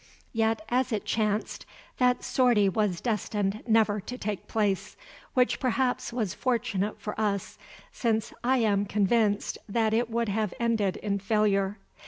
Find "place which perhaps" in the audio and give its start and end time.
4.47-6.11